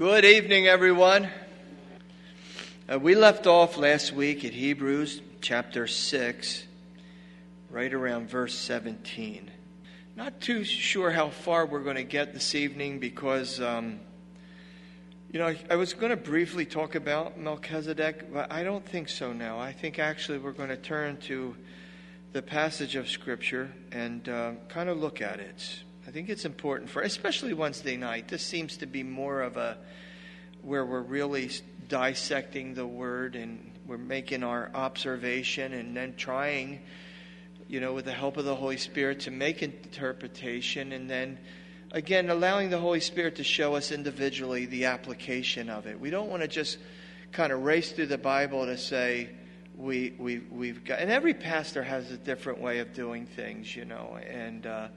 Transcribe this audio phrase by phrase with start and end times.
[0.00, 1.28] Good evening, everyone.
[2.90, 6.64] Uh, we left off last week at Hebrews chapter 6,
[7.68, 9.50] right around verse 17.
[10.16, 14.00] Not too sure how far we're going to get this evening because, um,
[15.32, 19.34] you know, I, was going to briefly talk about Melchizedek, but I don't think so
[19.34, 19.58] now.
[19.58, 21.54] I think actually we're going to turn to
[22.32, 25.82] the passage of Scripture and uh, kind of look at it.
[26.06, 28.26] I think it's important for, especially Wednesday night.
[28.28, 29.76] This seems to be more of a
[30.62, 31.50] where we're really
[31.88, 36.80] dissecting the word and we're making our observation and then trying,
[37.68, 41.38] you know, with the help of the Holy Spirit to make interpretation and then
[41.92, 46.00] again allowing the Holy Spirit to show us individually the application of it.
[46.00, 46.78] We don't want to just
[47.32, 49.30] kind of race through the Bible to say
[49.76, 53.84] we we we've got and every pastor has a different way of doing things, you
[53.84, 54.66] know, and.
[54.66, 54.88] Uh,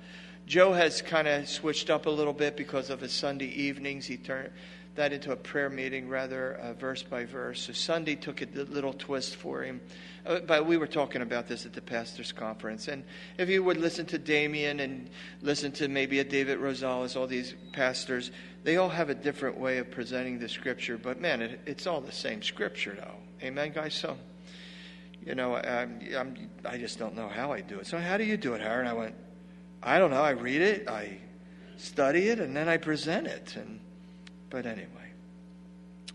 [0.46, 4.06] Joe has kind of switched up a little bit because of his Sunday evenings.
[4.06, 4.52] He turned
[4.96, 7.62] that into a prayer meeting rather, uh, verse by verse.
[7.62, 9.82] So Sunday took a little twist for him.
[10.26, 12.88] Uh, but we were talking about this at the pastor's conference.
[12.88, 13.04] And
[13.38, 15.10] if you would listen to Damian and
[15.42, 18.32] listen to maybe a David Rosales, all these pastors,
[18.64, 20.98] they all have a different way of presenting the scripture.
[20.98, 23.46] But man, it, it's all the same scripture, though.
[23.46, 23.94] Amen, guys?
[23.96, 24.16] So,
[25.26, 27.88] you know, I'm, I'm, i just don't know how I do it.
[27.88, 28.88] So, how do you do it, Aaron?
[28.88, 29.16] I went,
[29.84, 30.22] I don't know.
[30.22, 31.18] I read it, I
[31.78, 33.56] study it, and then I present it.
[33.56, 33.80] And
[34.50, 35.12] but anyway,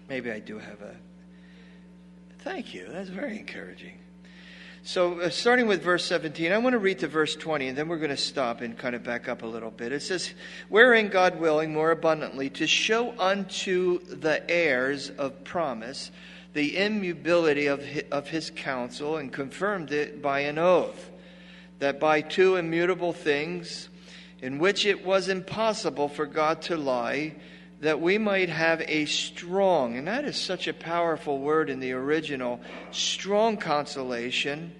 [0.09, 0.95] maybe I do have a.
[2.39, 2.87] Thank you.
[2.91, 3.99] That's very encouraging.
[4.85, 7.89] So, uh, starting with verse 17, I want to read to verse 20, and then
[7.89, 9.93] we're going to stop and kind of back up a little bit.
[9.93, 10.33] It says,
[10.69, 16.11] Wherein God willing more abundantly to show unto the heirs of promise
[16.55, 21.11] the immutability of his, of his counsel, and confirmed it by an oath
[21.79, 23.89] that by two immutable things,
[24.41, 27.35] in which it was impossible for God to lie,
[27.81, 31.93] that we might have a strong, and that is such a powerful word in the
[31.93, 34.73] original, strong consolation,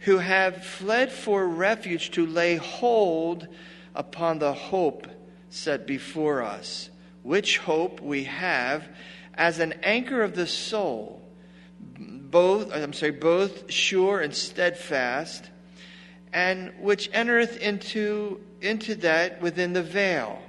[0.00, 3.46] who have fled for refuge to lay hold
[3.94, 5.06] upon the hope
[5.50, 6.88] set before us,
[7.22, 8.88] which hope we have
[9.34, 11.22] as an anchor of the soul,
[11.98, 15.50] both I'm sorry, both sure and steadfast
[16.32, 20.40] and which entereth into, into that within the veil.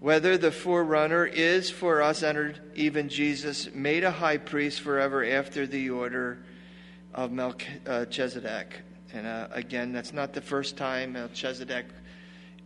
[0.00, 5.66] Whether the forerunner is for us entered, even Jesus, made a high priest forever after
[5.66, 6.38] the order
[7.14, 8.82] of Melchizedek.
[9.12, 11.86] And uh, again, that's not the first time Melchizedek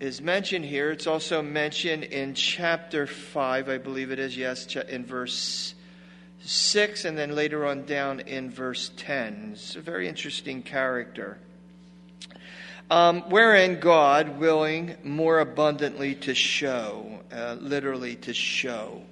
[0.00, 0.90] is mentioned here.
[0.90, 5.74] It's also mentioned in chapter 5, I believe it is, yes, in verse
[6.42, 9.50] 6, and then later on down in verse 10.
[9.52, 11.38] It's a very interesting character
[12.90, 19.02] um, wherein God willing more abundantly to show, uh, literally to show.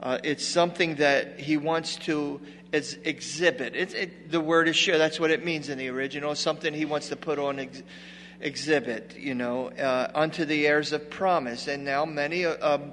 [0.00, 2.40] Uh, it's something that he wants to
[2.72, 3.74] exhibit.
[3.74, 4.98] It, the word is show.
[4.98, 6.34] That's what it means in the original.
[6.34, 7.82] Something he wants to put on ex,
[8.40, 11.66] exhibit, you know, uh, unto the heirs of promise.
[11.66, 12.92] And now many uh, um,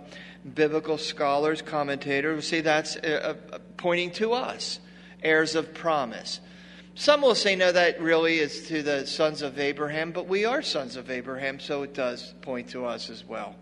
[0.53, 4.79] biblical scholars, commentators say that's uh, uh, pointing to us,
[5.21, 6.39] heirs of promise.
[6.97, 10.61] Some will say, no, that really is to the sons of Abraham, but we are
[10.61, 13.57] sons of Abraham, so it does point to us as well.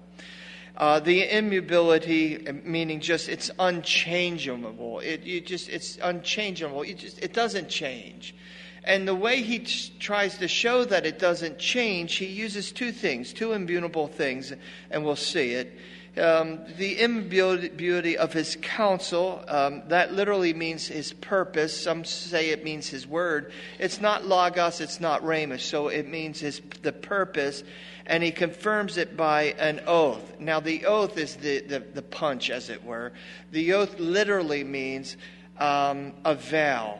[0.77, 4.99] Uh, the immutability, meaning just it's unchangeable.
[4.99, 6.83] It you just it's unchangeable.
[6.83, 8.35] It just it doesn't change.
[8.83, 12.91] And the way he t- tries to show that it doesn't change, he uses two
[12.91, 14.53] things, two immutable things,
[14.91, 15.77] and we'll see it
[16.17, 19.43] um, the immutability of his counsel.
[19.47, 21.79] Um, that literally means his purpose.
[21.79, 23.51] Some say it means his word.
[23.79, 27.63] It's not logos, it's not rhema, so it means his the purpose,
[28.05, 30.39] and he confirms it by an oath.
[30.39, 33.13] Now, the oath is the, the, the punch, as it were.
[33.51, 35.17] The oath literally means
[35.57, 36.99] um, a vow.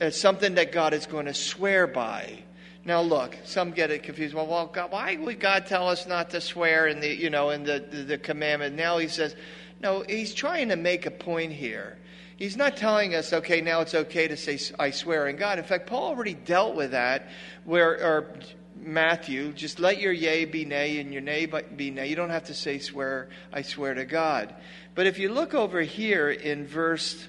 [0.00, 2.42] It's something that God is going to swear by.
[2.84, 4.34] Now look, some get it confused.
[4.34, 7.50] Well, well, God, why would God tell us not to swear in the you know
[7.50, 8.74] in the, the, the commandment?
[8.74, 9.36] Now he says,
[9.80, 11.98] no, he's trying to make a point here.
[12.36, 15.58] He's not telling us, okay, now it's okay to say I swear in God.
[15.58, 17.28] In fact, Paul already dealt with that,
[17.64, 18.34] where or
[18.76, 21.46] Matthew, just let your yea be nay and your nay
[21.76, 22.08] be nay.
[22.08, 24.54] You don't have to say swear, I swear to God.
[24.94, 27.28] But if you look over here in verse,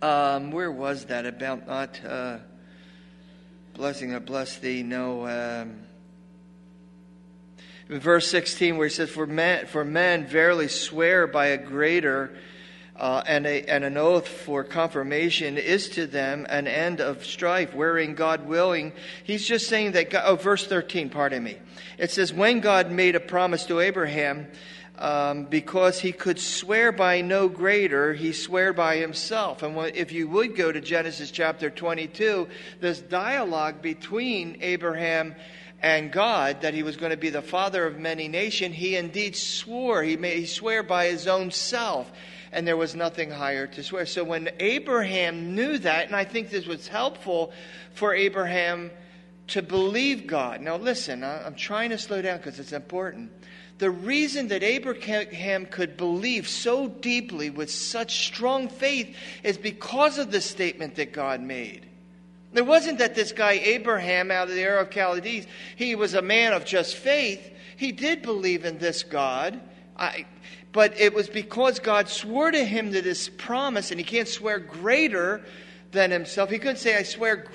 [0.00, 2.04] um, where was that about not?
[2.04, 2.38] Uh,
[3.74, 4.82] blessing, I bless thee.
[4.82, 5.26] No.
[5.26, 5.80] Um,
[7.88, 12.32] in verse 16, where he says, For men, for men verily swear by a greater
[12.96, 17.74] uh, and, a, and an oath for confirmation is to them an end of strife,
[17.74, 18.92] wherein God willing.
[19.24, 21.56] He's just saying that, God, oh, verse 13, pardon me.
[21.98, 24.46] It says, When God made a promise to Abraham,
[25.00, 29.62] um, because he could swear by no greater, he swore by himself.
[29.62, 32.46] And if you would go to Genesis chapter 22,
[32.80, 35.34] this dialogue between Abraham
[35.80, 39.34] and God that he was going to be the father of many nations, he indeed
[39.34, 40.02] swore.
[40.02, 42.12] He, made, he swore by his own self,
[42.52, 44.04] and there was nothing higher to swear.
[44.04, 47.52] So when Abraham knew that, and I think this was helpful
[47.94, 48.90] for Abraham
[49.46, 50.60] to believe God.
[50.60, 53.32] Now, listen, I'm trying to slow down because it's important.
[53.80, 60.30] The reason that Abraham could believe so deeply with such strong faith is because of
[60.30, 61.86] the statement that God made.
[62.52, 65.46] It wasn't that this guy Abraham out of the Ur of Chaldees,
[65.76, 67.40] he was a man of just faith.
[67.78, 69.58] He did believe in this God.
[69.96, 70.26] I,
[70.72, 74.58] but it was because God swore to him to this promise, and he can't swear
[74.58, 75.42] greater
[75.92, 76.50] than himself.
[76.50, 77.46] He couldn't say, I swear,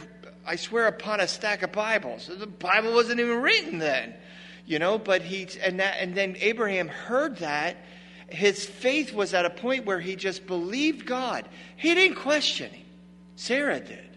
[0.44, 2.32] I swear upon a stack of Bibles.
[2.36, 4.16] The Bible wasn't even written then.
[4.66, 7.78] You know, but he and that and then Abraham heard that.
[8.28, 11.48] His faith was at a point where he just believed God.
[11.78, 12.86] He didn't question him.
[13.36, 14.16] Sarah did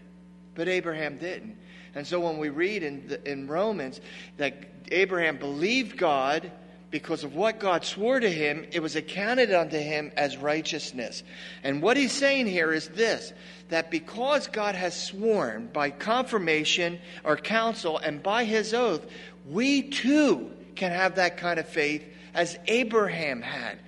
[0.59, 1.55] but Abraham didn't.
[1.95, 4.01] And so when we read in, the, in Romans
[4.35, 4.61] that
[4.91, 6.51] Abraham believed God
[6.91, 11.23] because of what God swore to him, it was accounted unto him as righteousness.
[11.63, 13.31] And what he's saying here is this
[13.69, 19.05] that because God has sworn by confirmation or counsel and by his oath,
[19.49, 22.03] we too can have that kind of faith
[22.33, 23.79] as Abraham had.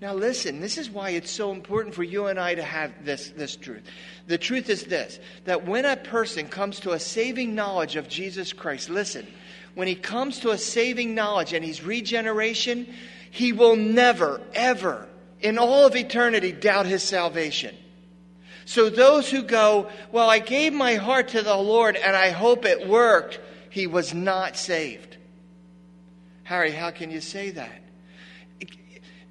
[0.00, 3.30] Now, listen, this is why it's so important for you and I to have this,
[3.30, 3.82] this truth.
[4.26, 8.52] The truth is this that when a person comes to a saving knowledge of Jesus
[8.52, 9.26] Christ, listen,
[9.74, 12.92] when he comes to a saving knowledge and he's regeneration,
[13.30, 15.08] he will never, ever,
[15.40, 17.74] in all of eternity, doubt his salvation.
[18.66, 22.64] So those who go, Well, I gave my heart to the Lord and I hope
[22.64, 23.38] it worked,
[23.76, 25.18] he was not saved.
[26.44, 27.82] Harry, how can you say that?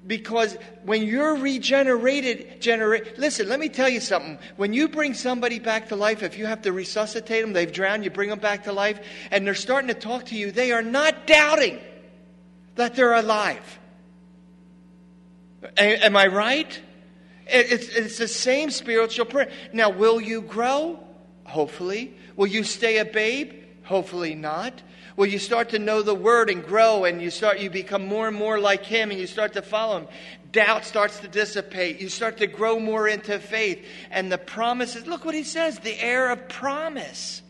[0.06, 4.38] Because when you're regenerated, generate, listen, let me tell you something.
[4.54, 8.04] When you bring somebody back to life, if you have to resuscitate them, they've drowned,
[8.04, 9.00] you bring them back to life,
[9.32, 11.80] and they're starting to talk to you, they are not doubting
[12.76, 13.80] that they're alive.
[15.76, 16.80] Am I right?
[17.48, 19.50] It's, it's the same spiritual prayer.
[19.72, 21.00] Now, will you grow?
[21.42, 22.14] Hopefully.
[22.36, 23.64] Will you stay a babe?
[23.86, 24.82] Hopefully not.
[25.16, 28.26] Well, you start to know the word and grow and you start you become more
[28.26, 30.08] and more like him and you start to follow him.
[30.50, 32.00] Doubt starts to dissipate.
[32.00, 33.86] You start to grow more into faith.
[34.10, 37.42] And the promises, look what he says, the heir of promise.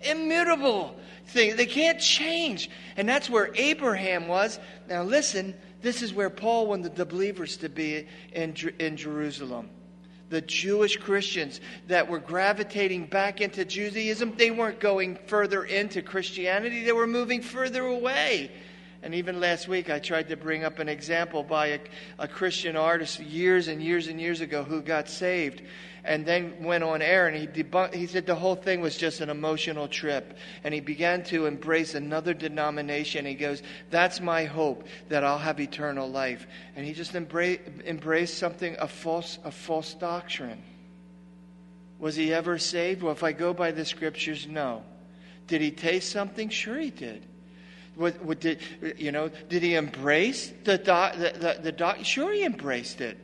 [0.00, 0.96] Immutable
[1.26, 1.54] thing.
[1.54, 2.68] They can't change.
[2.96, 4.58] And that's where Abraham was.
[4.88, 9.70] Now listen, this is where Paul wanted the believers to be in, in Jerusalem
[10.34, 16.82] the Jewish Christians that were gravitating back into Judaism, they weren't going further into Christianity,
[16.82, 18.50] they were moving further away.
[19.04, 21.80] And even last week, I tried to bring up an example by a,
[22.18, 25.60] a Christian artist years and years and years ago who got saved
[26.04, 29.20] and then went on air and he debunked, he said the whole thing was just
[29.20, 30.38] an emotional trip.
[30.64, 33.26] And he began to embrace another denomination.
[33.26, 36.46] He goes, That's my hope that I'll have eternal life.
[36.74, 40.62] And he just embraced, embraced something, a false, a false doctrine.
[41.98, 43.02] Was he ever saved?
[43.02, 44.82] Well, if I go by the scriptures, no.
[45.46, 46.48] Did he taste something?
[46.48, 47.26] Sure, he did.
[47.96, 48.58] What, what did
[48.96, 49.30] you know?
[49.48, 51.98] Did he embrace the doc, the, the, the doc?
[52.04, 53.18] Sure, he embraced it.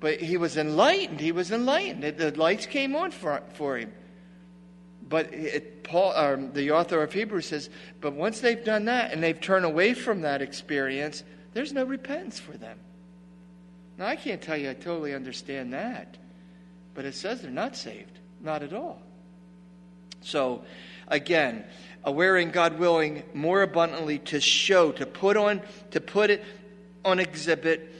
[0.00, 1.20] But he was enlightened.
[1.20, 2.18] He was enlightened.
[2.18, 3.92] The lights came on for, for him.
[5.08, 9.22] But it, Paul, um, the author of Hebrews says, but once they've done that and
[9.22, 12.78] they've turned away from that experience, there's no repentance for them.
[13.96, 16.16] Now, I can't tell you I totally understand that,
[16.94, 18.18] but it says they're not saved.
[18.40, 19.00] Not at all.
[20.20, 20.64] So,
[21.08, 21.64] again,
[22.06, 26.44] awareing God willing more abundantly to show, to put on, to put it
[27.04, 27.90] on exhibit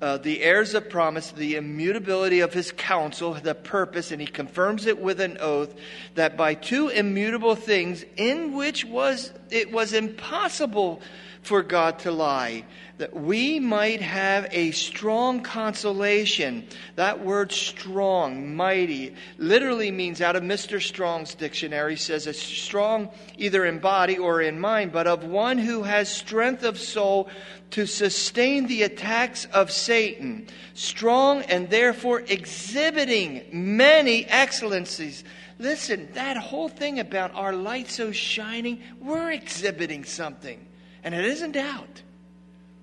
[0.00, 4.86] uh, the heirs of promise, the immutability of his counsel, the purpose, and he confirms
[4.86, 5.74] it with an oath
[6.14, 11.00] that by two immutable things in which was it was impossible
[11.42, 12.64] for God to lie,
[12.98, 16.66] that we might have a strong consolation.
[16.96, 20.82] That word strong, mighty, literally means out of Mr.
[20.82, 25.82] Strong's dictionary says a strong either in body or in mind, but of one who
[25.84, 27.28] has strength of soul
[27.70, 35.24] to sustain the attacks of Satan, strong and therefore exhibiting many excellencies.
[35.58, 40.67] Listen, that whole thing about our light so shining, we're exhibiting something.
[41.02, 42.02] And it isn't doubt.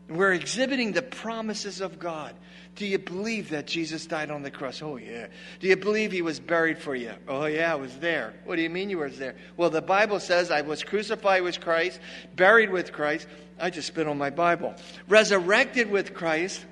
[0.08, 2.36] We're exhibiting the promises of God.
[2.76, 4.82] Do you believe that Jesus died on the cross?
[4.82, 5.28] Oh, yeah.
[5.60, 7.14] Do you believe he was buried for you?
[7.28, 8.34] Oh, yeah, I was there.
[8.44, 9.36] What do you mean you were there?
[9.56, 12.00] Well, the Bible says I was crucified with Christ,
[12.36, 13.28] buried with Christ.
[13.60, 14.76] I just spit on my Bible.
[15.08, 16.66] Resurrected with Christ.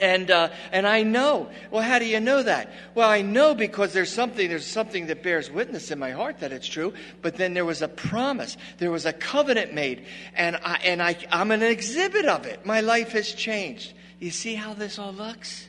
[0.00, 1.48] And, uh, and I know.
[1.70, 2.70] Well, how do you know that?
[2.94, 6.52] Well, I know because there's something, there's something that bears witness in my heart that
[6.52, 6.94] it's true.
[7.22, 8.56] But then there was a promise.
[8.78, 10.04] There was a covenant made.
[10.34, 12.64] And, I, and I, I'm an exhibit of it.
[12.66, 13.92] My life has changed.
[14.18, 15.68] You see how this all looks?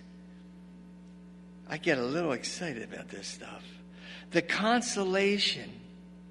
[1.70, 3.64] I get a little excited about this stuff.
[4.32, 5.70] The consolation,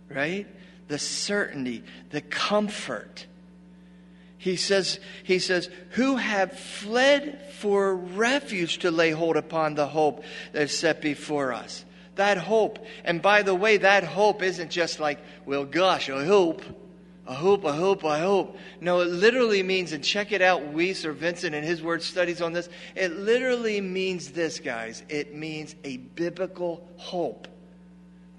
[0.08, 0.46] right?
[0.88, 3.26] The certainty, the comfort
[4.46, 10.22] he says, he says, who have fled for refuge to lay hold upon the hope
[10.52, 11.84] that is set before us.
[12.14, 12.78] That hope.
[13.04, 16.62] And by the way, that hope isn't just like, well, gosh, I hope.
[17.26, 18.56] I hope, I hope, I hope.
[18.80, 22.40] No, it literally means, and check it out, Wuest or Vincent and his word studies
[22.40, 22.68] on this.
[22.94, 25.02] It literally means this, guys.
[25.08, 27.48] It means a biblical hope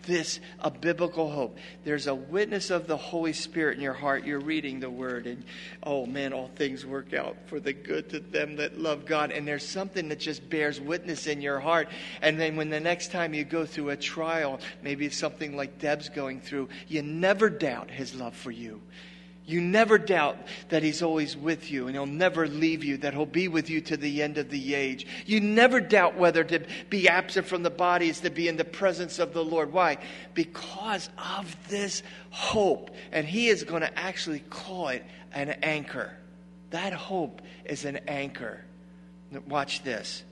[0.07, 1.57] this a biblical hope.
[1.83, 4.25] There's a witness of the Holy Spirit in your heart.
[4.25, 5.43] You're reading the Word, and
[5.83, 9.31] oh man, all things work out for the good to them that love God.
[9.31, 11.89] And there's something that just bears witness in your heart.
[12.21, 15.77] And then when the next time you go through a trial, maybe it's something like
[15.77, 18.81] Deb's going through, you never doubt His love for you.
[19.47, 20.37] You never doubt
[20.67, 23.79] that He's always with you and He'll never leave you, that He'll be with you
[23.81, 25.07] to the end of the age.
[25.25, 28.65] You never doubt whether to be absent from the body is to be in the
[28.65, 29.71] presence of the Lord.
[29.71, 29.99] Why?
[30.33, 32.91] Because of this hope.
[33.13, 36.11] And He is going to actually call it an anchor.
[36.71, 38.65] That hope is an anchor.
[39.47, 40.23] Watch this.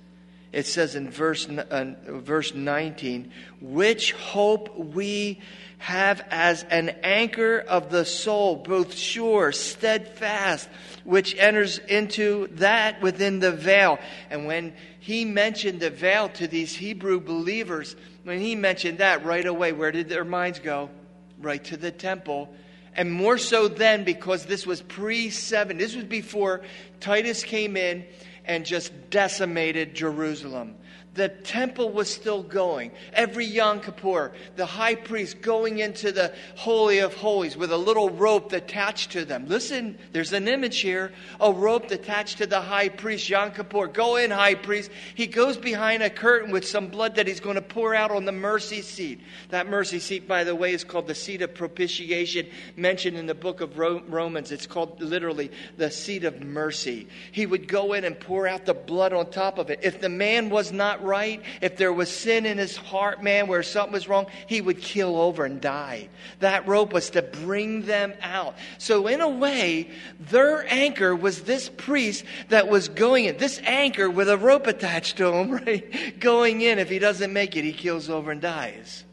[0.56, 5.42] It says in verse, uh, verse 19, which hope we
[5.80, 10.70] have as an anchor of the soul, both sure, steadfast,
[11.04, 14.00] which enters into that within the veil.
[14.30, 19.46] And when he mentioned the veil to these Hebrew believers, when he mentioned that right
[19.46, 20.90] away, where did their minds go?
[21.38, 22.56] Right to the temple.
[22.96, 25.78] And more so then because this was pre 7.
[25.78, 26.62] This was before
[27.02, 28.06] Titus came in
[28.48, 30.76] and just decimated Jerusalem
[31.16, 32.92] the temple was still going.
[33.14, 38.10] Every Yom Kippur, the high priest going into the Holy of Holies with a little
[38.10, 39.48] rope attached to them.
[39.48, 43.88] Listen, there's an image here a rope attached to the high priest, Yom Kippur.
[43.88, 44.92] Go in, high priest.
[45.16, 48.26] He goes behind a curtain with some blood that he's going to pour out on
[48.26, 49.22] the mercy seat.
[49.50, 53.34] That mercy seat, by the way, is called the seat of propitiation, mentioned in the
[53.36, 54.52] book of Romans.
[54.52, 57.08] It's called literally the seat of mercy.
[57.32, 59.80] He would go in and pour out the blood on top of it.
[59.82, 63.64] If the man was not right, if there was sin in his heart, man, where
[63.64, 66.10] something was wrong, he would keel over and die.
[66.40, 68.56] That rope was to bring them out.
[68.78, 73.38] So, in a way, their anchor was this priest that was going in.
[73.38, 76.20] This anchor with a rope attached to him, right?
[76.20, 76.80] Going in.
[76.80, 79.04] If he doesn't make it, he keels over and dies.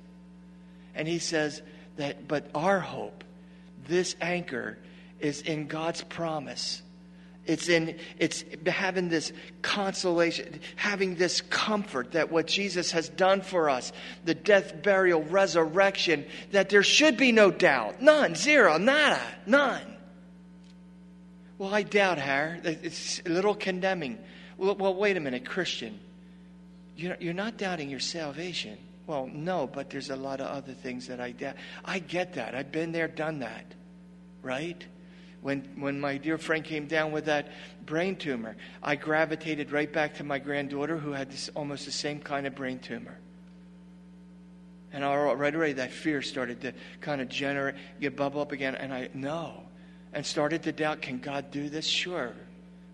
[0.95, 1.63] And he says
[1.97, 3.25] that, but our hope,
[3.87, 4.79] this anchor,
[5.21, 6.83] is in God's promise
[7.45, 9.33] it's in it's having this
[9.63, 13.93] consolation, having this comfort that what Jesus has done for us,
[14.25, 18.01] the death, burial, resurrection, that there should be no doubt.
[18.01, 19.83] None, zero, nada, none.
[21.59, 22.59] Well, I doubt, Har.
[22.65, 24.19] It's a little condemning.
[24.57, 25.99] Well, well wait a minute, Christian.
[26.97, 28.79] You're, you're not doubting your salvation.
[29.07, 31.57] Well, no, but there's a lot of other things that I doubt.
[31.85, 32.55] I get that.
[32.55, 33.65] I've been there, done that.
[34.43, 34.85] Right?
[35.43, 37.49] When, when my dear friend came down with that
[37.85, 42.21] brain tumor, I gravitated right back to my granddaughter who had this, almost the same
[42.21, 43.19] kind of brain tumor.
[44.93, 48.75] And right away, that fear started to kind of generate, get bubble up again.
[48.75, 49.65] And I, no.
[50.13, 51.87] And started to doubt, can God do this?
[51.87, 52.35] Sure.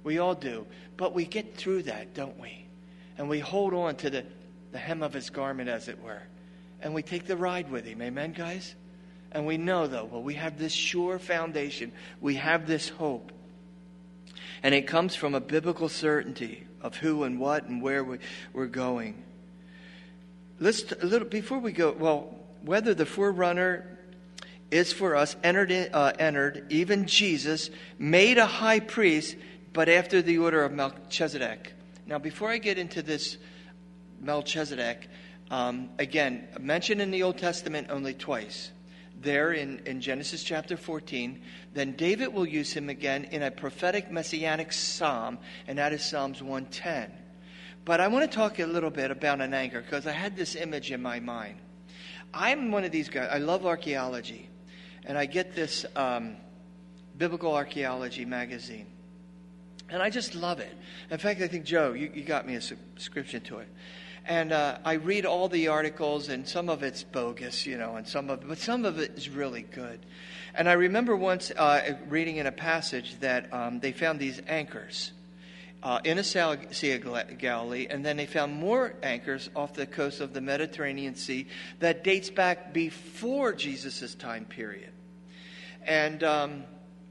[0.05, 0.65] We all do.
[0.97, 2.67] But we get through that, don't we?
[3.19, 4.25] And we hold on to the,
[4.71, 6.23] the hem of his garment, as it were.
[6.81, 8.01] And we take the ride with him.
[8.01, 8.77] Amen, guys?
[9.33, 11.93] And we know, though, well, we have this sure foundation.
[12.21, 13.33] We have this hope.
[14.63, 18.19] And it comes from a biblical certainty of who and what and where we,
[18.53, 19.23] we're going.
[20.59, 23.99] Let's, a little, before we go, well, whether the forerunner
[24.71, 29.37] is for us, entered, in, uh, entered, even Jesus, made a high priest,
[29.73, 31.73] but after the order of Melchizedek.
[32.07, 33.37] Now, before I get into this
[34.21, 35.09] Melchizedek,
[35.51, 38.73] um, again, mentioned in the Old Testament only twice
[39.21, 41.41] there in, in Genesis chapter 14,
[41.75, 46.43] then David will use him again in a prophetic messianic psalm, and that is Psalms
[46.43, 47.13] 110.
[47.85, 50.55] But I want to talk a little bit about an anchor because I had this
[50.55, 51.57] image in my mind.
[52.33, 54.49] I'm one of these guys, I love archaeology,
[55.05, 56.37] and I get this um,
[57.17, 58.87] biblical archaeology magazine.
[59.91, 60.77] And I just love it.
[61.11, 63.69] In fact, I think, Joe, you, you got me a subscription to it.
[64.29, 68.07] And uh, I read all the articles, and some of it's bogus, you know, and
[68.07, 70.01] some of, but some of it is really good.
[70.55, 75.13] And I remember once uh, reading in a passage that um, they found these anchors
[75.83, 80.21] uh, in a Sea of Galilee, and then they found more anchors off the coast
[80.21, 81.47] of the Mediterranean Sea
[81.79, 84.93] that dates back before Jesus' time period.
[85.87, 86.65] And, um,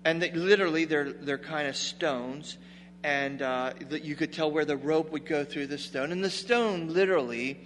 [0.05, 2.59] and they, literally, they're, they're kind of stones,
[3.03, 6.11] and uh, you could tell where the rope would go through the stone.
[6.11, 7.59] And the stone, literally,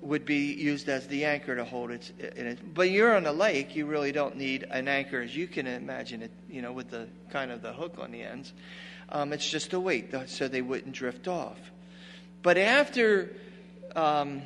[0.00, 2.74] would be used as the anchor to hold it in it.
[2.74, 6.22] But you're on a lake, you really don't need an anchor as you can imagine
[6.22, 8.52] it, you know, with the kind of the hook on the ends.
[9.08, 11.58] Um, it's just a weight so they wouldn't drift off.
[12.42, 13.34] But after,
[13.96, 14.42] um,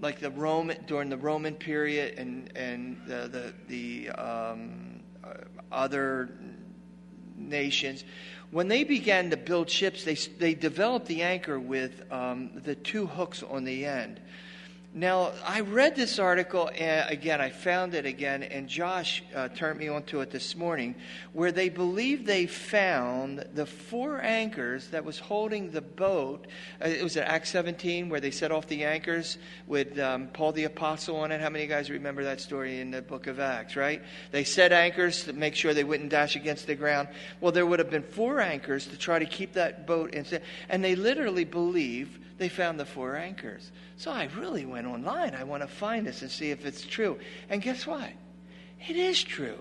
[0.00, 5.34] like the Roman during the Roman period and and the the, the um, uh,
[5.70, 6.30] other
[7.48, 8.04] nations,
[8.50, 13.06] when they began to build ships, they they developed the anchor with um, the two
[13.06, 14.20] hooks on the end.
[14.92, 19.78] Now, I read this article, and again, I found it again, and Josh uh, turned
[19.78, 20.96] me onto it this morning,
[21.32, 26.48] where they believe they found the four anchors that was holding the boat.
[26.84, 30.50] Uh, it was at Acts 17, where they set off the anchors with um, Paul
[30.50, 31.40] the Apostle on it.
[31.40, 34.02] How many of you guys remember that story in the book of Acts, right?
[34.32, 37.06] They set anchors to make sure they wouldn't dash against the ground.
[37.40, 40.26] Well, there would have been four anchors to try to keep that boat in.
[40.68, 43.70] And they literally believe they found the four anchors.
[43.98, 45.34] So I really went online.
[45.34, 47.18] I want to find this and see if it's true.
[47.50, 48.08] And guess what?
[48.88, 49.58] It is true.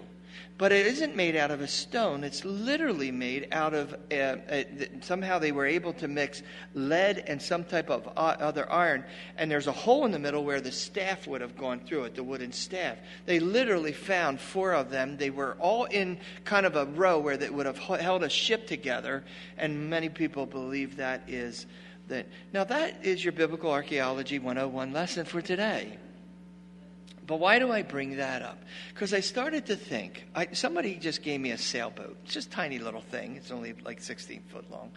[0.58, 2.24] But it isn't made out of a stone.
[2.24, 4.64] It's literally made out of, uh, uh,
[5.02, 6.42] somehow they were able to mix
[6.74, 9.04] lead and some type of other iron.
[9.36, 12.16] And there's a hole in the middle where the staff would have gone through it,
[12.16, 12.98] the wooden staff.
[13.26, 15.18] They literally found four of them.
[15.18, 18.68] They were all in kind of a row where they would have held a ship
[18.68, 19.26] together.
[19.58, 21.66] And many people believe that is
[22.10, 25.98] that now that is your biblical archaeology 101 lesson for today.
[27.30, 28.58] But why do I bring that up?
[28.92, 30.26] Because I started to think.
[30.34, 32.18] I, somebody just gave me a sailboat.
[32.24, 33.36] It's just tiny little thing.
[33.36, 34.90] It's only like 16 foot long.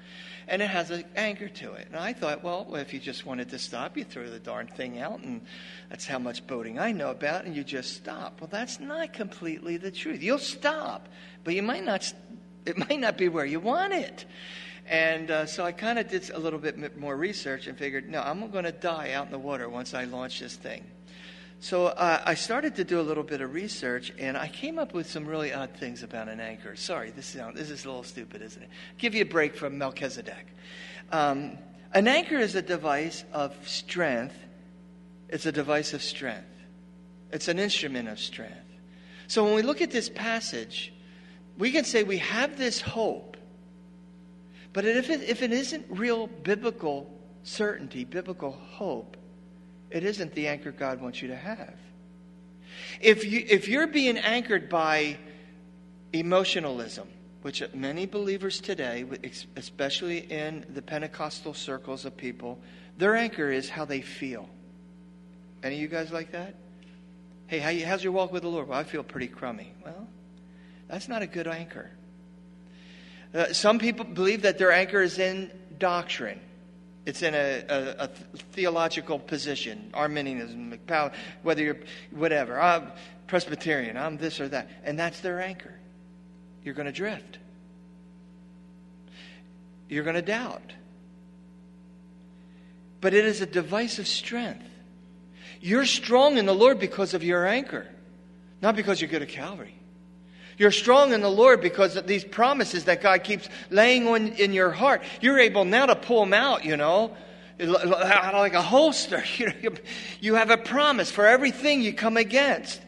[0.49, 1.89] And it has an anchor to it.
[1.89, 4.99] And I thought, well, if you just wanted to stop, you throw the darn thing
[4.99, 5.21] out.
[5.21, 5.43] And
[5.91, 7.45] that's how much boating I know about.
[7.45, 8.41] And you just stop.
[8.41, 10.23] Well, that's not completely the truth.
[10.23, 11.11] You'll stop,
[11.45, 12.11] but you might not,
[12.65, 14.25] it might not be where you want it.
[14.87, 18.21] And uh, so I kind of did a little bit more research and figured, no,
[18.21, 20.85] I'm going to die out in the water once I launch this thing.
[21.61, 24.93] So uh, I started to do a little bit of research, and I came up
[24.93, 26.75] with some really odd things about an anchor.
[26.75, 28.69] Sorry, this is, this is a little stupid, isn't it?
[28.99, 30.47] Give you a break from Melchizedek.
[31.13, 31.57] Um,
[31.95, 34.35] an anchor is a device of strength.
[35.29, 36.49] It's a device of strength.
[37.31, 38.57] It's an instrument of strength.
[39.29, 40.93] So when we look at this passage,
[41.57, 43.32] we can say we have this hope
[44.73, 47.11] but if it, if it isn't real biblical
[47.43, 49.17] certainty, biblical hope,
[49.91, 51.75] it isn't the anchor God wants you to have.
[53.01, 55.19] If, you, if you're being anchored by
[56.13, 57.09] emotionalism,
[57.43, 59.05] which many believers today,
[59.57, 62.59] especially in the Pentecostal circles of people,
[62.97, 64.49] their anchor is how they feel.
[65.63, 66.55] Any of you guys like that?
[67.49, 68.69] Hey, how you, how's your walk with the Lord?
[68.69, 69.73] Well, I feel pretty crummy.
[69.85, 70.09] Well,
[70.89, 71.91] that's not a good anchor.
[73.35, 76.41] Uh, some people believe that their anchor is in doctrine.
[77.05, 78.09] It's in a, a, a
[78.53, 80.79] theological position, Arminianism,
[81.43, 81.79] whether you're
[82.11, 82.61] whatever.
[82.61, 82.93] I'm
[83.27, 84.69] Presbyterian, I'm this or that.
[84.85, 85.75] And that's their anchor.
[86.63, 87.39] You're going to drift.
[89.89, 90.73] You're going to doubt.
[93.01, 93.47] But it is a
[93.99, 94.65] of strength.
[95.61, 97.87] You're strong in the Lord because of your anchor,
[98.61, 99.75] not because you're good at Calvary.
[100.59, 104.53] You're strong in the Lord because of these promises that God keeps laying on in
[104.53, 105.03] your heart.
[105.21, 107.17] You're able now to pull them out, you know,
[107.59, 109.25] like a holster.
[110.21, 112.81] You have a promise for everything you come against.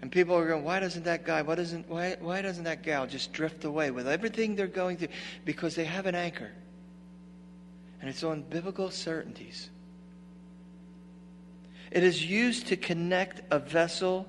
[0.00, 3.06] And people are going, why doesn't that guy, why doesn't, why, why doesn't that gal
[3.06, 5.08] just drift away with everything they're going through?
[5.44, 6.50] Because they have an anchor.
[8.00, 9.70] And it's on biblical certainties.
[11.92, 14.26] It is used to connect a vessel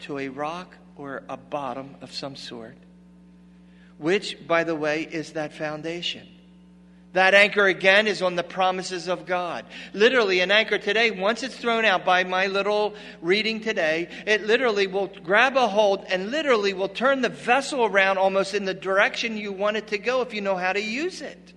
[0.00, 2.76] to a rock or a bottom of some sort,
[3.98, 6.26] which, by the way, is that foundation.
[7.12, 9.64] That anchor again is on the promises of God.
[9.94, 14.86] Literally, an anchor today, once it's thrown out by my little reading today, it literally
[14.86, 19.38] will grab a hold and literally will turn the vessel around almost in the direction
[19.38, 21.54] you want it to go if you know how to use it.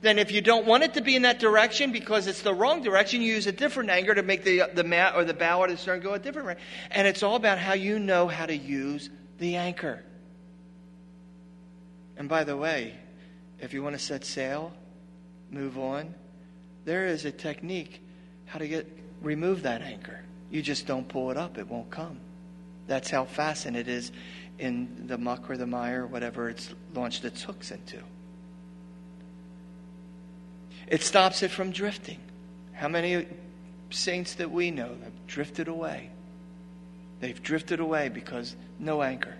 [0.00, 2.82] Then, if you don't want it to be in that direction because it's the wrong
[2.82, 5.68] direction, you use a different anchor to make the, the mat or the bow or
[5.68, 6.56] the stern go a different way.
[6.90, 10.02] And it's all about how you know how to use the anchor.
[12.16, 12.94] And by the way,
[13.60, 14.72] if you want to set sail,
[15.50, 16.14] move on,
[16.86, 18.00] there is a technique
[18.46, 18.86] how to get
[19.20, 20.20] remove that anchor.
[20.50, 22.18] You just don't pull it up, it won't come.
[22.86, 24.12] That's how fastened it is
[24.58, 27.98] in the muck or the mire, whatever it's launched its hooks into.
[30.90, 32.18] It stops it from drifting.
[32.72, 33.26] How many
[33.90, 36.10] saints that we know have drifted away?
[37.20, 39.34] They've drifted away because no anchor.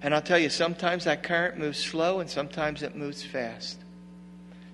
[0.00, 3.78] And I'll tell you, sometimes that current moves slow and sometimes it moves fast.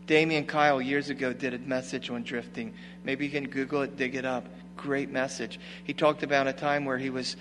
[0.07, 2.75] Damian Kyle years ago did a message on drifting.
[3.05, 4.47] Maybe you can Google it, dig it up.
[4.77, 5.59] Great message.
[5.85, 7.37] He talked about a time where he was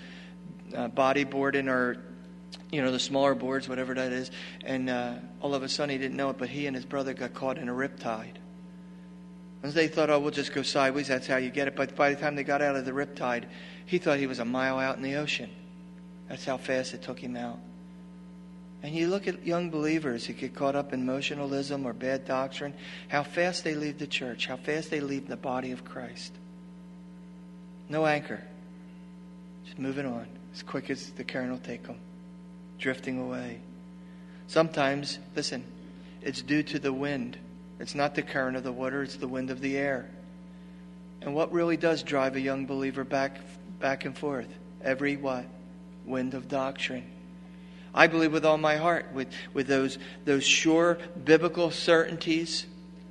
[0.76, 1.96] uh, bodyboarding or,
[2.70, 4.30] you know, the smaller boards, whatever that is,
[4.64, 7.14] and uh, all of a sudden he didn't know it, but he and his brother
[7.14, 8.36] got caught in a riptide.
[9.62, 11.08] And they thought, oh, we'll just go sideways.
[11.08, 11.76] That's how you get it.
[11.76, 13.44] But by the time they got out of the riptide,
[13.84, 15.50] he thought he was a mile out in the ocean.
[16.28, 17.58] That's how fast it took him out.
[18.82, 22.72] And you look at young believers who get caught up in emotionalism or bad doctrine,
[23.08, 26.32] how fast they leave the church, how fast they leave the body of Christ.
[27.90, 28.42] No anchor.
[29.66, 31.98] Just moving on as quick as the current will take them,
[32.80, 33.60] drifting away.
[34.48, 35.64] Sometimes, listen,
[36.22, 37.38] it's due to the wind.
[37.78, 40.10] It's not the current of the water, it's the wind of the air.
[41.22, 43.38] And what really does drive a young believer back
[43.78, 44.48] back and forth?
[44.82, 45.44] Every what?
[46.04, 47.04] Wind of doctrine.
[47.94, 52.66] I believe with all my heart, with, with those, those sure biblical certainties,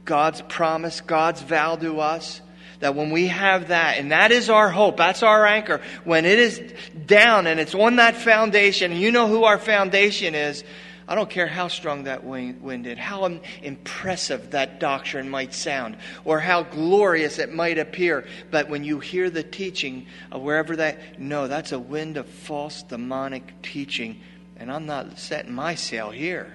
[0.05, 2.41] God's promise, God's vow to us,
[2.79, 6.39] that when we have that, and that is our hope, that's our anchor, when it
[6.39, 6.61] is
[7.05, 10.63] down and it's on that foundation, you know who our foundation is,
[11.07, 13.25] I don't care how strong that wind is, how
[13.63, 18.27] impressive that doctrine might sound, or how glorious it might appear.
[18.51, 22.83] But when you hear the teaching of wherever that, no, that's a wind of false
[22.83, 24.21] demonic teaching
[24.59, 26.53] and I'm not setting my sail here.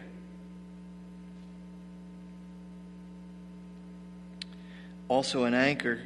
[5.09, 6.01] Also, an anchor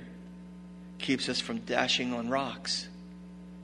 [0.99, 2.89] keeps us from dashing on rocks.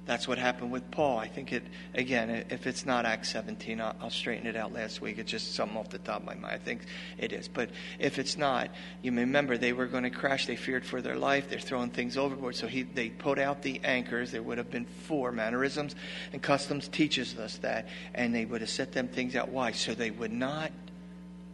[0.07, 1.19] That's what happened with Paul.
[1.19, 1.63] I think it,
[1.95, 5.17] again, if it's not Acts 17, I'll, I'll, straighten it out last week.
[5.19, 6.55] It's just something off the top of my mind.
[6.55, 6.83] I think
[7.17, 7.49] it is.
[7.49, 8.71] But if it's not,
[9.01, 10.47] you may remember they were going to crash.
[10.47, 11.49] They feared for their life.
[11.49, 12.55] They're throwing things overboard.
[12.55, 14.31] So he, they put out the anchors.
[14.31, 15.33] There would have been four.
[15.33, 15.95] Mannerisms
[16.35, 17.89] and customs teaches us that.
[18.15, 19.49] And they would have set them things out.
[19.49, 19.73] Why?
[19.73, 20.71] So they would not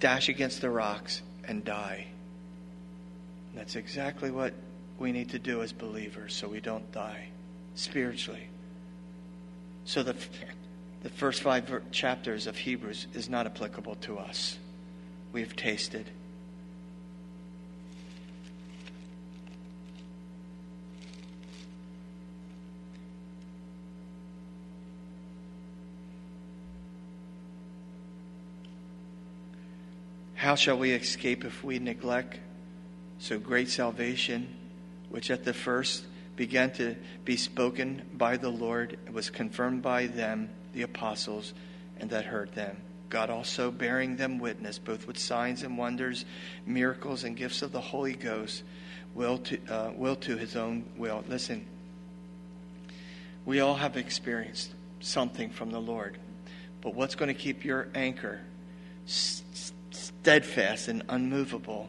[0.01, 2.09] dash against the rocks and die.
[3.55, 4.55] That's exactly what
[5.01, 7.29] we need to do as believers so we don't die
[7.75, 8.49] spiritually.
[9.87, 10.15] So the,
[11.03, 14.59] the first five chapters of Hebrews is not applicable to us.
[15.33, 16.11] We've tasted.
[30.35, 32.39] How shall we escape if we neglect
[33.19, 34.57] so great salvation,
[35.11, 36.05] which at the first
[36.37, 41.53] began to be spoken by the Lord was confirmed by them, the apostles,
[41.99, 42.79] and that heard them.
[43.11, 46.25] God also bearing them witness, both with signs and wonders,
[46.65, 48.63] miracles, and gifts of the Holy Ghost,
[49.15, 51.25] will to, uh, will to his own will.
[51.29, 51.67] Listen,
[53.45, 56.19] we all have experienced something from the Lord,
[56.81, 58.41] but what's going to keep your anchor
[59.07, 61.89] steadfast and unmovable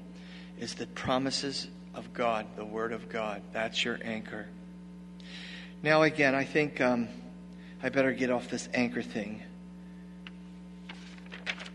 [0.59, 3.41] is the promises of God, the Word of God.
[3.53, 4.47] That's your anchor.
[5.83, 7.07] Now, again, I think um,
[7.81, 9.41] I better get off this anchor thing.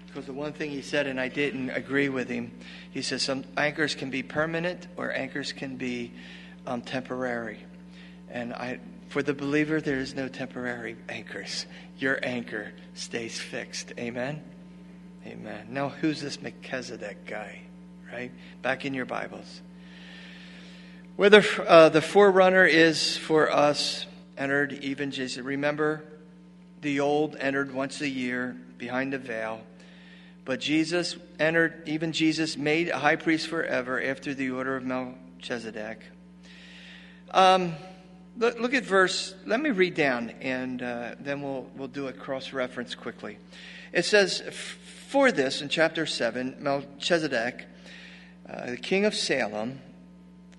[0.06, 2.52] Because the one thing he said, and I didn't agree with him,
[2.90, 6.12] he says some anchors can be permanent or anchors can be
[6.66, 7.58] um, temporary.
[8.30, 11.66] And I, for the believer, there is no temporary anchors.
[11.98, 13.92] Your anchor stays fixed.
[13.98, 14.42] Amen?
[15.26, 15.66] Amen.
[15.70, 17.60] Now, who's this Melchizedek guy?
[18.10, 18.30] Right?
[18.62, 19.60] Back in your Bibles.
[21.16, 24.04] Whether uh, the forerunner is for us
[24.36, 25.42] entered even Jesus.
[25.42, 26.04] Remember,
[26.82, 29.62] the old entered once a year behind the veil.
[30.44, 36.02] But Jesus entered, even Jesus made a high priest forever after the order of Melchizedek.
[37.30, 37.76] Um,
[38.36, 42.12] look, look, at verse, let me read down and uh, then we'll, we'll do a
[42.12, 43.38] cross reference quickly.
[43.90, 44.42] It says,
[45.08, 47.64] For this, in chapter 7, Melchizedek,
[48.46, 49.80] uh, the king of Salem,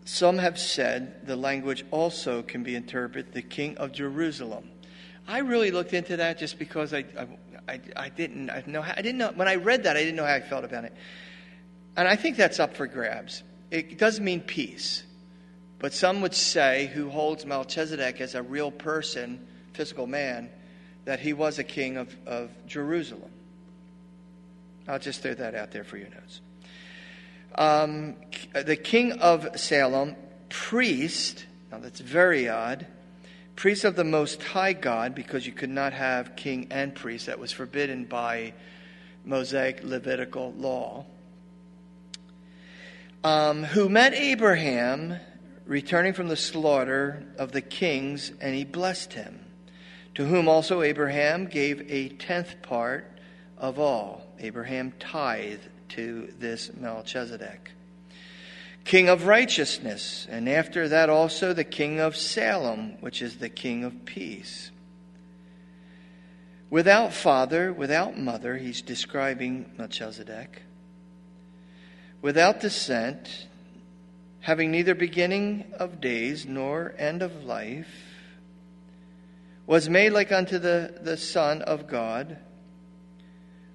[0.07, 4.69] some have said the language also can be interpreted the king of Jerusalem.
[5.27, 7.03] I really looked into that just because I,
[7.67, 10.23] I, I, didn't I know I didn't know when I read that I didn't know
[10.23, 10.93] how I felt about it,
[11.97, 13.43] and I think that's up for grabs.
[13.69, 15.03] It doesn't mean peace,
[15.77, 20.49] but some would say who holds Melchizedek as a real person, physical man,
[21.03, 23.31] that he was a king of, of Jerusalem.
[24.87, 26.39] I'll just throw that out there for your notes.
[27.57, 28.15] Um,
[28.53, 30.15] the king of Salem,
[30.49, 32.85] priest, now that's very odd,
[33.55, 37.25] priest of the Most High God, because you could not have king and priest.
[37.25, 38.53] That was forbidden by
[39.25, 41.05] Mosaic Levitical law.
[43.23, 45.19] Um, who met Abraham
[45.65, 49.39] returning from the slaughter of the kings, and he blessed him.
[50.15, 53.11] To whom also Abraham gave a tenth part
[53.57, 54.21] of all.
[54.39, 57.71] Abraham tithed to this Melchizedek.
[58.83, 63.83] King of righteousness, and after that also the king of Salem, which is the king
[63.83, 64.71] of peace.
[66.69, 70.61] Without father, without mother, he's describing Melchizedek.
[72.21, 73.47] Without descent,
[74.41, 78.07] having neither beginning of days nor end of life,
[79.65, 82.37] was made like unto the, the Son of God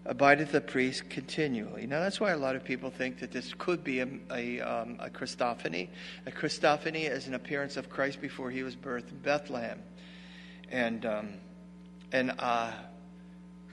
[0.05, 1.87] abideth the priest continually.
[1.87, 4.97] Now, that's why a lot of people think that this could be a, a, um,
[4.99, 5.89] a Christophany.
[6.27, 9.81] A Christophany is an appearance of Christ before he was birthed in Bethlehem.
[10.71, 11.29] And, um,
[12.11, 12.73] and a uh,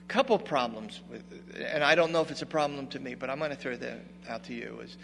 [0.06, 1.22] couple problems, with,
[1.56, 3.76] and I don't know if it's a problem to me, but I'm going to throw
[3.76, 4.96] that out to you, is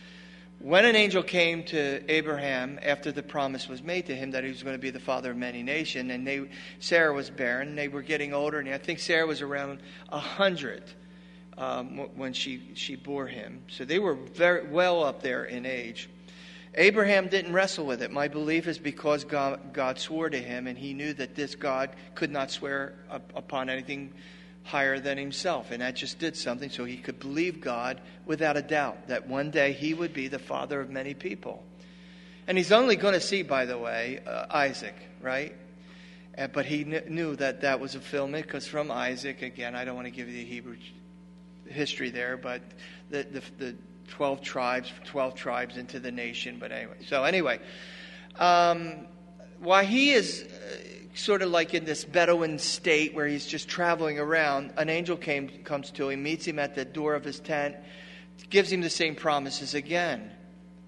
[0.58, 4.50] when an angel came to Abraham after the promise was made to him that he
[4.50, 7.88] was going to be the father of many nations, and they, Sarah was barren, they
[7.88, 10.82] were getting older, and I think Sarah was around a hundred
[11.58, 13.62] um, when she, she bore him.
[13.68, 16.08] So they were very well up there in age.
[16.74, 18.10] Abraham didn't wrestle with it.
[18.10, 21.90] My belief is because God, God swore to him, and he knew that this God
[22.14, 24.12] could not swear up, upon anything
[24.62, 25.70] higher than himself.
[25.70, 29.50] And that just did something so he could believe God without a doubt that one
[29.50, 31.62] day he would be the father of many people.
[32.46, 35.54] And he's only going to see, by the way, uh, Isaac, right?
[36.36, 39.84] Uh, but he kn- knew that that was a fulfillment because from Isaac, again, I
[39.84, 40.76] don't want to give you the Hebrew
[41.68, 42.62] history there, but
[43.10, 43.76] the, the, the
[44.08, 46.56] 12 tribes, 12 tribes into the nation.
[46.58, 47.60] But anyway, so anyway,
[48.36, 49.06] um,
[49.60, 54.18] while he is uh, sort of like in this Bedouin state where he's just traveling
[54.18, 57.76] around, an angel came, comes to him, meets him at the door of his tent,
[58.50, 60.30] gives him the same promises again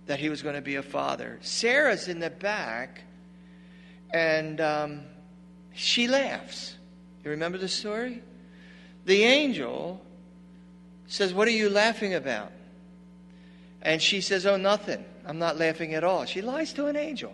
[0.06, 1.38] that he was going to be a father.
[1.42, 3.02] Sarah's in the back,
[4.12, 5.00] and um,
[5.74, 6.74] she laughs.
[7.24, 8.22] You remember the story?
[9.04, 10.02] The angel
[11.09, 12.53] says, What are you laughing about?
[13.83, 15.05] And she says, Oh, nothing.
[15.27, 16.25] I'm not laughing at all.
[16.25, 17.33] She lies to an angel.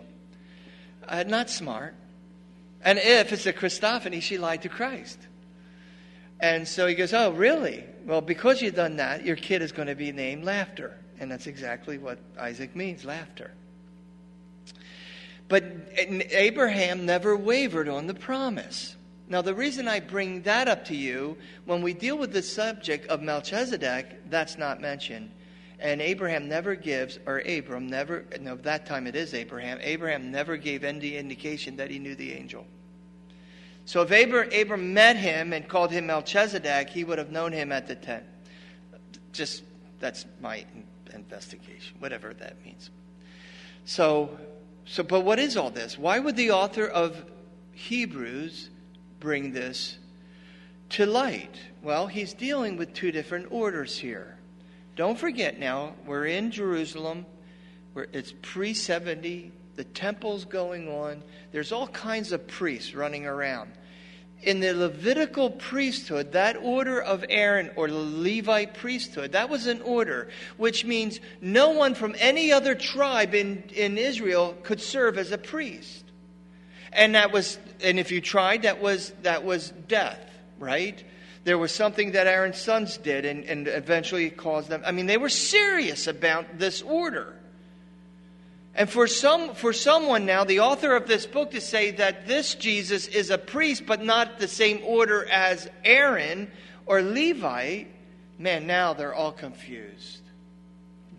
[1.07, 1.93] Uh, not smart.
[2.81, 5.19] And if it's a Christophany, she lied to Christ.
[6.39, 7.83] And so he goes, Oh, really?
[8.05, 10.97] Well, because you've done that, your kid is going to be named Laughter.
[11.19, 13.51] And that's exactly what Isaac means laughter.
[15.47, 15.63] But
[15.95, 18.94] Abraham never wavered on the promise.
[19.27, 23.07] Now, the reason I bring that up to you, when we deal with the subject
[23.07, 25.31] of Melchizedek, that's not mentioned.
[25.79, 30.57] And Abraham never gives, or Abram never, no, that time it is Abraham, Abraham never
[30.57, 32.65] gave any indication that he knew the angel.
[33.85, 37.71] So if Abram, Abram met him and called him Melchizedek, he would have known him
[37.71, 38.23] at the tent.
[39.33, 39.63] Just,
[39.99, 40.65] that's my
[41.13, 42.89] investigation, whatever that means.
[43.85, 44.37] So,
[44.85, 45.97] so, but what is all this?
[45.97, 47.25] Why would the author of
[47.73, 48.69] Hebrews
[49.19, 49.97] bring this
[50.89, 51.55] to light?
[51.81, 54.37] Well, he's dealing with two different orders here.
[54.95, 57.25] Don't forget now, we're in Jerusalem,
[57.93, 63.71] where it's pre 70, the temple's going on, there's all kinds of priests running around.
[64.43, 69.81] In the Levitical priesthood, that order of Aaron or the Levite priesthood, that was an
[69.81, 75.31] order, which means no one from any other tribe in, in Israel could serve as
[75.31, 76.04] a priest
[76.95, 80.19] and that was and if you tried that was that was death
[80.59, 81.03] right?
[81.43, 85.17] There was something that aaron's sons did and, and eventually caused them i mean they
[85.17, 87.33] were serious about this order.
[88.77, 92.55] And for some for someone now the author of this book to say that this
[92.55, 96.51] jesus is a priest but not the same order as aaron
[96.85, 97.83] or levi
[98.37, 100.21] man now they're all confused.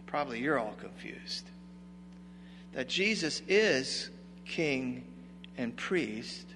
[0.06, 1.48] Probably you're all confused.
[2.72, 4.10] That jesus is
[4.44, 5.06] king
[5.57, 6.47] and priest.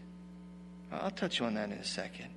[0.92, 2.28] I'll touch on that in a second.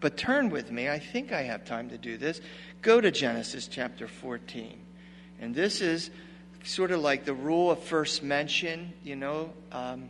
[0.00, 2.40] But turn with me, I think I have time to do this.
[2.82, 4.78] Go to Genesis chapter 14.
[5.40, 6.10] And this is
[6.64, 10.08] sort of like the rule of first mention, you know, um,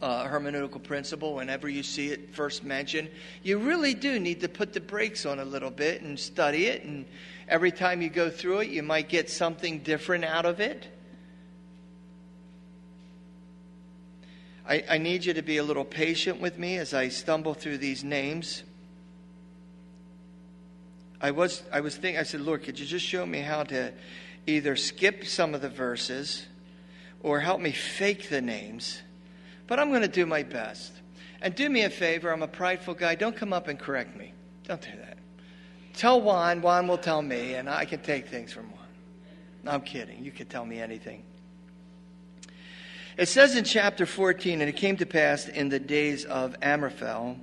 [0.00, 1.34] uh, hermeneutical principle.
[1.34, 3.10] Whenever you see it first mentioned,
[3.42, 6.84] you really do need to put the brakes on a little bit and study it.
[6.84, 7.06] And
[7.48, 10.86] every time you go through it, you might get something different out of it.
[14.66, 17.78] I, I need you to be a little patient with me as I stumble through
[17.78, 18.62] these names.
[21.20, 23.92] I was, I was thinking, I said, Lord, could you just show me how to
[24.46, 26.46] either skip some of the verses
[27.22, 29.02] or help me fake the names?
[29.66, 30.92] But I'm going to do my best.
[31.40, 33.14] And do me a favor, I'm a prideful guy.
[33.14, 34.32] Don't come up and correct me.
[34.66, 35.18] Don't do that.
[35.94, 38.80] Tell Juan, Juan will tell me, and I can take things from Juan.
[39.62, 40.24] No, I'm kidding.
[40.24, 41.22] You can tell me anything.
[43.16, 47.36] It says in chapter 14, and it came to pass in the days of Amraphel,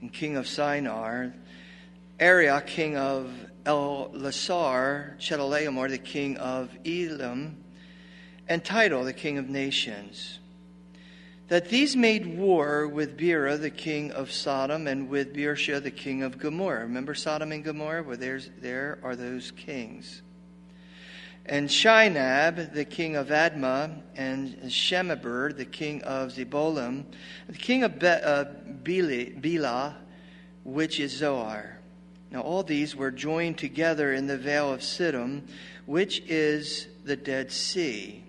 [0.00, 1.34] and king of Shinar,
[2.18, 3.30] Arioch, king of
[3.64, 7.62] Ellasar, Chedorlaomer, the king of Elam,
[8.48, 10.38] and Tidal, the king of nations,
[11.48, 16.22] that these made war with Bera, the king of Sodom, and with Birsha, the king
[16.22, 16.84] of Gomorrah.
[16.84, 18.02] Remember Sodom and Gomorrah?
[18.02, 20.22] Well, there's, there are those kings
[21.48, 27.04] and Shinab, the king of Admah, and Shemeber, the king of Zebolim,
[27.48, 28.44] the king of Be- uh,
[28.82, 29.96] Bela,
[30.64, 31.78] which is Zoar.
[32.30, 35.42] Now, all these were joined together in the vale of Siddim,
[35.86, 38.22] which is the Dead Sea.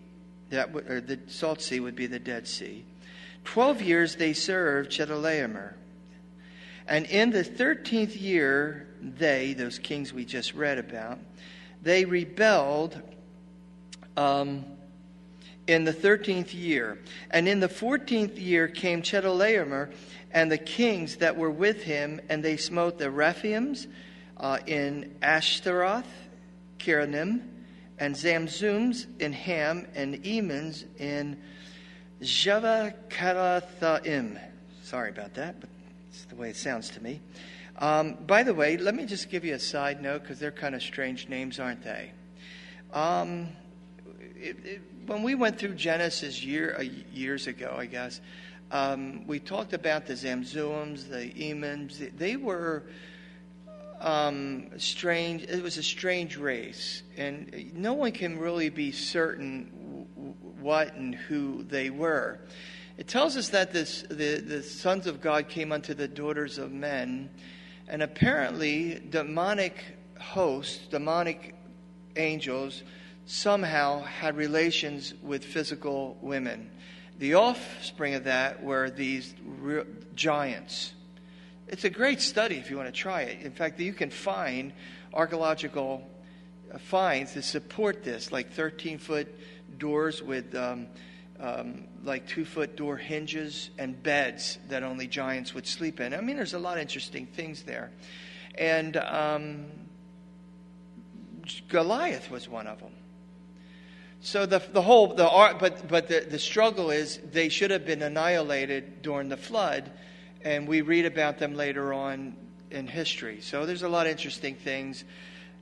[0.49, 2.85] That or the Salt Sea would be the Dead Sea.
[3.43, 5.73] Twelve years they served Chedorlaomer.
[6.87, 11.19] And in the thirteenth year, they, those kings we just read about,
[11.83, 13.01] they rebelled
[14.19, 14.65] um,
[15.67, 16.99] in the 13th year.
[17.31, 19.91] And in the 14th year came Chedorlaomer
[20.31, 23.87] and the kings that were with him, and they smote the Rephaims
[24.37, 26.11] uh, in Ashtaroth,
[26.79, 27.43] Kiranim,
[27.97, 31.39] and Zamzums in Ham, and Emans in
[32.21, 34.39] Javacarathaim.
[34.83, 35.69] Sorry about that, but
[36.09, 37.21] it's the way it sounds to me.
[37.77, 40.75] Um, by the way, let me just give you a side note because they're kind
[40.75, 42.11] of strange names, aren't they?
[42.93, 43.47] Um,
[44.39, 48.21] it, it, when we went through Genesis year, uh, years ago, I guess,
[48.71, 52.17] um, we talked about the Zamzuims, the Emans.
[52.17, 52.83] They were
[53.99, 55.43] um, strange.
[55.43, 60.07] It was a strange race, and no one can really be certain
[60.61, 62.39] what and who they were.
[62.97, 66.71] It tells us that this, the, the sons of God came unto the daughters of
[66.71, 67.29] men
[67.89, 69.83] and apparently, demonic
[70.19, 71.55] hosts, demonic
[72.15, 72.83] angels,
[73.29, 76.67] somehow had relations with physical women.
[77.19, 79.35] The offspring of that were these
[80.15, 80.93] giants.
[81.67, 83.45] It's a great study if you want to try it.
[83.45, 84.73] In fact, you can find
[85.13, 86.09] archaeological
[86.79, 89.27] finds to support this, like 13 foot
[89.77, 90.87] doors with um,
[91.39, 96.15] um, like two foot door hinges and beds that only giants would sleep in.
[96.15, 97.91] I mean, there's a lot of interesting things there.
[98.55, 99.65] And um,
[101.67, 102.93] Goliath was one of them.
[104.21, 107.85] So the, the whole, the art, but, but the, the struggle is they should have
[107.85, 109.91] been annihilated during the flood,
[110.41, 112.35] and we read about them later on
[112.69, 113.39] in history.
[113.41, 115.05] So there's a lot of interesting things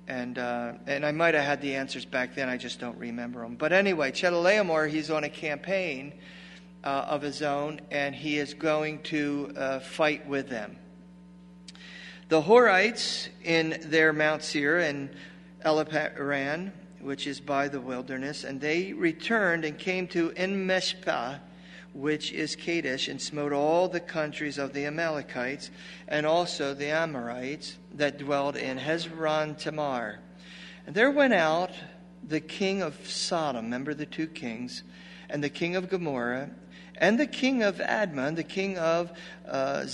[0.08, 2.50] and uh, and I might have had the answers back then.
[2.50, 3.56] I just don't remember them.
[3.56, 6.14] But anyway, Chedorlaomer, he's on a campaign
[6.84, 10.78] uh, of his own, and he is going to uh, fight with them.
[12.30, 15.10] The Horites in their Mount Seir and
[15.66, 21.40] Elaparan, which is by the wilderness, and they returned and came to Enmeshpah,
[21.94, 25.72] which is Kadesh, and smote all the countries of the Amalekites
[26.08, 30.20] and also the Amorites that dwelled in Hezron Tamar.
[30.86, 31.72] And there went out
[32.24, 34.84] the king of Sodom, remember the two kings,
[35.30, 36.52] and the king of Gomorrah,
[36.96, 39.12] and the king of Admah, the king of
[39.48, 39.86] uh,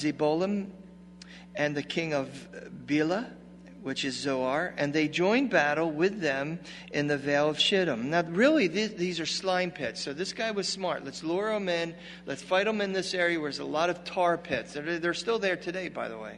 [1.55, 2.47] and the king of
[2.87, 3.31] Bela,
[3.83, 6.59] which is Zoar, and they joined battle with them
[6.91, 8.09] in the Vale of Shittim.
[8.09, 10.01] Now, really, these, these, are slime pits.
[10.01, 11.03] So this guy was smart.
[11.03, 11.93] Let's lure them in.
[12.25, 14.73] Let's fight them in this area where there's a lot of tar pits.
[14.73, 16.37] They're, they're still there today, by the way.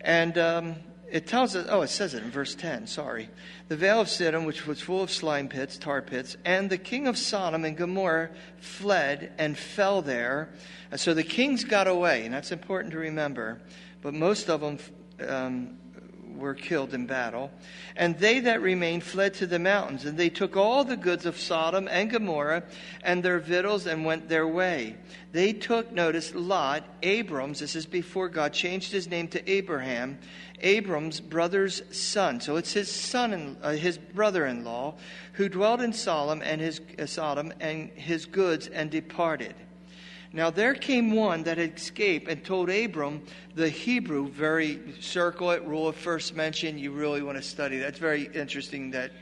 [0.00, 0.76] And um,
[1.10, 3.28] it tells us, oh, it says it in verse 10, sorry.
[3.68, 7.06] The Vale of Shittim, which was full of slime pits, tar pits, and the king
[7.06, 10.48] of Sodom and Gomorrah fled and fell there.
[10.90, 13.60] And so the kings got away, and that's important to remember.
[14.00, 14.78] But most of them
[15.26, 15.78] um,
[16.38, 17.50] were killed in battle.
[17.96, 20.04] And they that remained fled to the mountains.
[20.04, 22.62] And they took all the goods of Sodom and Gomorrah
[23.02, 24.96] and their victuals and went their way.
[25.32, 30.18] They took, notice, Lot, Abram's, this is before God changed his name to Abraham,
[30.60, 32.40] Abram's brother's son.
[32.40, 34.94] So it's his son, and uh, his brother-in-law,
[35.34, 39.54] who dwelt in Sodom and his uh, Sodom and his goods and departed.
[40.32, 43.22] Now there came one that had escaped and told Abram
[43.54, 46.78] the Hebrew, very circle it, rule of first mention.
[46.78, 47.78] You really want to study.
[47.78, 49.12] That's very interesting that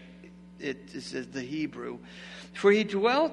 [0.58, 1.98] it, says the Hebrew.
[2.54, 3.32] For he dwelt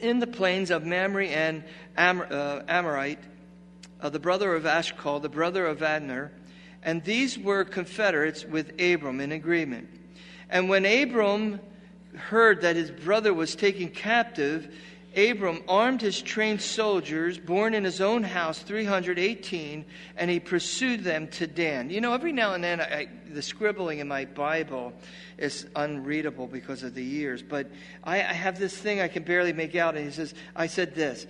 [0.00, 1.64] in the plains of Mamre and
[1.96, 3.20] Am, uh, Amorite,
[4.00, 6.30] uh, the brother of Ashcol, the brother of Adner,
[6.82, 9.88] And these were confederates with Abram in agreement.
[10.50, 11.60] And when Abram
[12.14, 14.74] heard that his brother was taken captive,
[15.16, 19.84] Abram armed his trained soldiers, born in his own house, 318,
[20.16, 21.88] and he pursued them to Dan.
[21.88, 24.92] You know, every now and then, I, the scribbling in my Bible
[25.38, 27.70] is unreadable because of the years, but
[28.04, 30.94] I, I have this thing I can barely make out, and he says, I said
[30.94, 31.26] this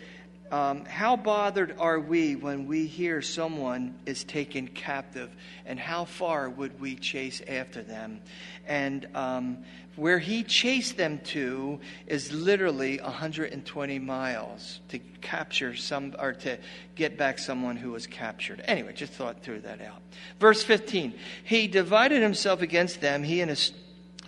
[0.51, 5.34] um, how bothered are we when we hear someone is taken captive,
[5.64, 8.20] and how far would we chase after them?
[8.66, 9.59] And um,
[9.97, 16.59] where he chased them to is literally 120 miles to capture some or to
[16.94, 18.62] get back someone who was captured.
[18.66, 20.01] Anyway, just thought through that out.
[20.38, 23.72] Verse 15 He divided himself against them, he and his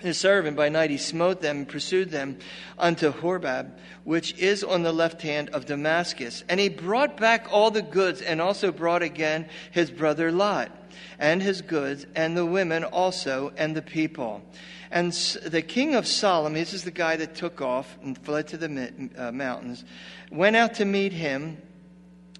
[0.00, 2.38] his servant by night he smote them and pursued them
[2.78, 3.72] unto Horbab,
[4.04, 6.44] which is on the left hand of Damascus.
[6.48, 10.70] And he brought back all the goods, and also brought again his brother Lot,
[11.18, 14.42] and his goods, and the women also, and the people.
[14.90, 18.56] And the king of Solomon, this is the guy that took off and fled to
[18.56, 19.84] the uh, mountains,
[20.30, 21.60] went out to meet him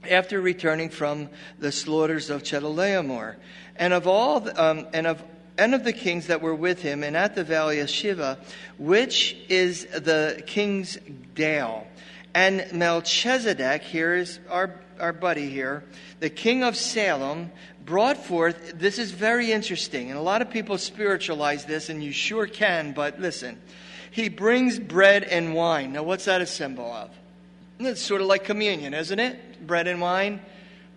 [0.09, 1.29] after returning from
[1.59, 3.37] the slaughters of Chedorlaomer.
[3.77, 5.23] And of all, the, um, and of
[5.59, 8.39] and of the kings that were with him, and at the valley of Shaveh,
[8.79, 10.97] which is the king's
[11.35, 11.87] dale.
[12.33, 15.85] And Melchizedek, here is our, our buddy here,
[16.21, 17.51] the king of Salem,
[17.85, 22.13] brought forth, this is very interesting, and a lot of people spiritualize this, and you
[22.13, 23.59] sure can, but listen.
[24.11, 25.93] He brings bread and wine.
[25.93, 27.11] Now, what's that a symbol of?
[27.81, 29.67] It's sort of like communion, isn't it?
[29.67, 30.41] Bread and wine.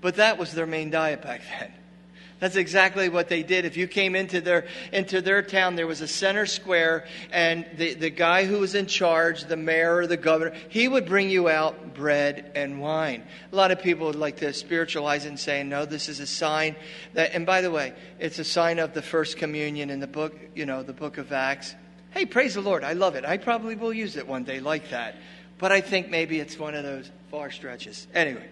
[0.01, 1.71] But that was their main diet back then.
[2.41, 3.65] That's exactly what they did.
[3.65, 7.93] If you came into their, into their town, there was a center square, and the,
[7.93, 11.47] the guy who was in charge, the mayor or the governor, he would bring you
[11.47, 13.23] out bread and wine.
[13.51, 16.25] A lot of people would like to spiritualize it and say, no, this is a
[16.25, 16.75] sign
[17.13, 20.35] that, and by the way, it's a sign of the first communion in the book,
[20.55, 21.75] you know, the book of Acts.
[22.09, 22.83] Hey, praise the Lord.
[22.83, 23.23] I love it.
[23.23, 25.15] I probably will use it one day like that.
[25.59, 28.07] But I think maybe it's one of those far stretches.
[28.15, 28.47] Anyway.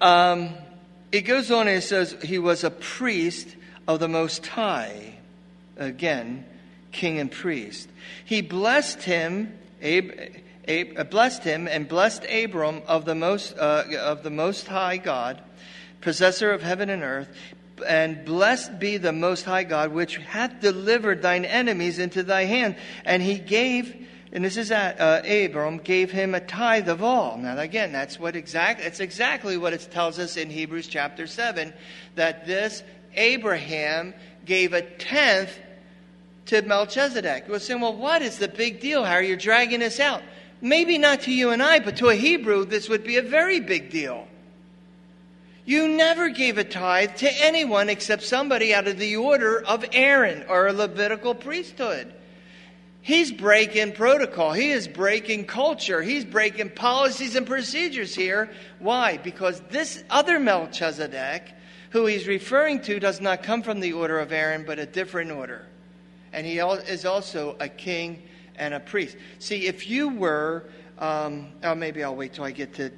[0.00, 0.50] Um,
[1.12, 3.48] it goes on and it says he was a priest
[3.86, 5.14] of the Most High.
[5.76, 6.44] Again,
[6.92, 7.88] king and priest.
[8.24, 10.12] He blessed him, Ab,
[10.66, 14.96] Ab, uh, blessed him, and blessed Abram of the most uh, of the Most High
[14.96, 15.40] God,
[16.00, 17.28] possessor of heaven and earth.
[17.86, 22.76] And blessed be the Most High God, which hath delivered thine enemies into thy hand.
[23.04, 27.38] And he gave and this is that uh, Abram gave him a tithe of all.
[27.38, 28.82] Now, again, that's what exact.
[28.82, 31.72] That's exactly what it tells us in Hebrews chapter seven,
[32.16, 32.82] that this
[33.14, 34.12] Abraham
[34.44, 35.58] gave a tenth
[36.46, 37.48] to Melchizedek.
[37.48, 39.04] We're saying, well, what is the big deal?
[39.04, 40.22] How are you dragging this out?
[40.60, 43.60] Maybe not to you and I, but to a Hebrew, this would be a very
[43.60, 44.28] big deal.
[45.64, 50.44] You never gave a tithe to anyone except somebody out of the order of Aaron
[50.46, 52.12] or a Levitical priesthood.
[53.06, 54.52] He's breaking protocol.
[54.52, 56.02] He is breaking culture.
[56.02, 58.50] He's breaking policies and procedures here.
[58.80, 59.16] Why?
[59.16, 61.54] Because this other Melchizedek,
[61.90, 65.30] who he's referring to, does not come from the order of Aaron, but a different
[65.30, 65.64] order.
[66.32, 68.24] And he is also a king
[68.56, 69.16] and a priest.
[69.38, 70.64] See, if you were,
[70.98, 72.90] um, oh, maybe I'll wait till I get to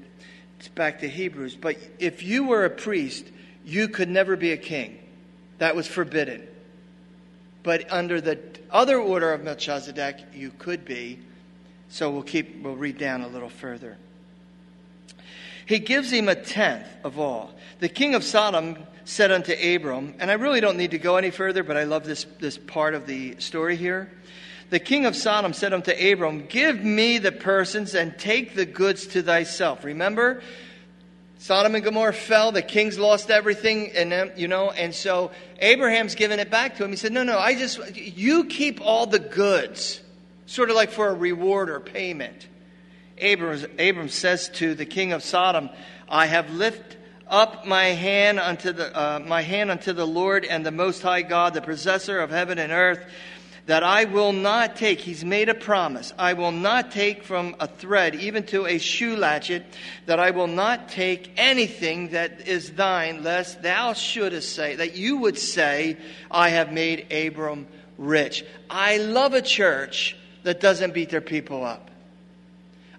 [0.74, 3.26] back to Hebrews, but if you were a priest,
[3.62, 5.00] you could never be a king.
[5.58, 6.48] That was forbidden.
[7.62, 8.38] But under the
[8.70, 11.18] other order of Melchizedek, you could be.
[11.88, 13.96] So we'll keep, we'll read down a little further.
[15.66, 17.52] He gives him a tenth of all.
[17.80, 21.30] The king of Sodom said unto Abram, and I really don't need to go any
[21.30, 24.10] further, but I love this, this part of the story here.
[24.70, 29.06] The king of Sodom said unto Abram, Give me the persons and take the goods
[29.08, 29.84] to thyself.
[29.84, 30.42] Remember,
[31.38, 35.30] Sodom and Gomorrah fell, the kings lost everything, and you know, and so
[35.60, 36.90] Abraham's given it back to him.
[36.90, 40.00] He said, No, no, I just, you keep all the goods,
[40.46, 42.48] sort of like for a reward or payment.
[43.22, 45.70] Abram, Abram says to the king of Sodom,
[46.08, 46.96] I have lifted
[47.28, 51.22] up my hand unto the, uh, my hand unto the Lord and the Most High
[51.22, 53.04] God, the possessor of heaven and earth
[53.68, 57.66] that I will not take, he's made a promise, I will not take from a
[57.66, 59.62] thread, even to a shoe latchet,
[60.06, 65.18] that I will not take anything that is thine, lest thou shouldest say, that you
[65.18, 65.98] would say,
[66.30, 67.66] I have made Abram
[67.98, 68.42] rich.
[68.70, 71.87] I love a church that doesn't beat their people up.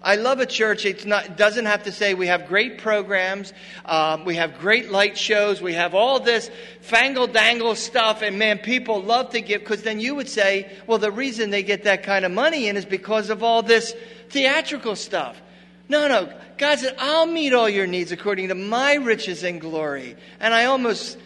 [0.02, 0.86] I love a church.
[0.86, 3.52] It doesn't have to say we have great programs,
[3.84, 6.50] um, we have great light shows, we have all this
[6.82, 10.98] fangle dangle stuff, and man, people love to give, because then you would say, well,
[10.98, 13.94] the reason they get that kind of money in is because of all this
[14.30, 15.40] theatrical stuff.
[15.88, 16.32] No, no.
[16.56, 20.16] God said, I'll meet all your needs according to my riches and glory.
[20.38, 21.18] And I almost,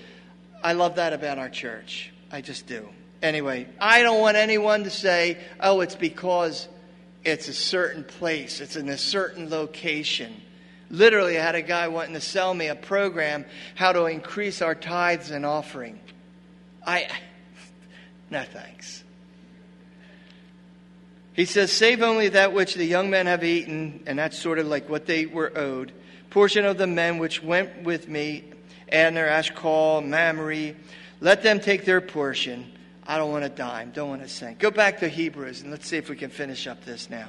[0.62, 2.12] I love that about our church.
[2.32, 2.88] I just do.
[3.22, 6.68] Anyway, I don't want anyone to say, oh, it's because
[7.24, 10.40] it's a certain place, it's in a certain location.
[10.90, 13.44] Literally, I had a guy wanting to sell me a program
[13.74, 15.98] how to increase our tithes and offering.
[16.86, 17.08] I,
[18.30, 19.02] no thanks.
[21.32, 24.66] He says, Save only that which the young men have eaten, and that's sort of
[24.66, 25.92] like what they were owed.
[26.30, 28.44] Portion of the men which went with me,
[28.92, 30.74] Adner, Eshcol, Mamre,
[31.20, 32.70] let them take their portion.
[33.06, 34.58] I don't want a dime, don't want a cent.
[34.58, 37.28] Go back to Hebrews, and let's see if we can finish up this now.